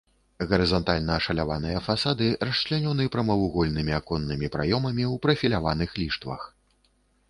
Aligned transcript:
Гарызантальна 0.51 1.17
ашаляваныя 1.21 1.83
фасады 1.89 2.31
расчлянёны 2.51 3.03
прамавугольнымі 3.19 3.93
аконнымі 4.01 4.47
праёмамі 4.57 5.03
ў 5.13 5.25
прафіляваных 5.27 5.89
ліштвах. 6.05 6.41